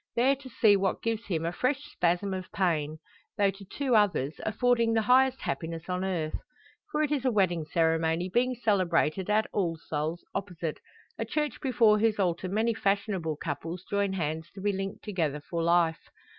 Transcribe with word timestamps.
There 0.15 0.35
to 0.35 0.49
see 0.49 0.75
what 0.75 1.03
gives 1.03 1.27
him 1.27 1.45
a 1.45 1.51
fresh 1.51 1.83
spasm 1.91 2.33
of 2.33 2.51
pain; 2.51 2.97
though 3.37 3.51
to 3.51 3.63
two 3.63 3.95
others, 3.95 4.33
affording 4.43 4.93
the 4.95 5.03
highest 5.03 5.41
happiness 5.41 5.87
on 5.89 6.03
earth. 6.03 6.39
For 6.91 7.03
it 7.03 7.11
is 7.11 7.23
a 7.23 7.29
wedding 7.31 7.65
ceremony 7.65 8.27
being 8.27 8.55
celebrated 8.55 9.29
at 9.29 9.45
"All 9.53 9.77
Souls" 9.77 10.25
opposite, 10.33 10.79
a 11.19 11.23
church 11.25 11.61
before 11.61 11.99
whose 11.99 12.17
altar 12.17 12.49
many 12.49 12.73
fashionable 12.73 13.35
couples 13.37 13.83
join 13.91 14.13
hands 14.13 14.49
to 14.55 14.61
be 14.61 14.73
linked 14.73 15.03
together 15.05 15.39
for 15.39 15.61
life. 15.61 16.01